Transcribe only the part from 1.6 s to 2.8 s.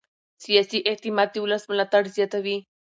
ملاتړ زیاتوي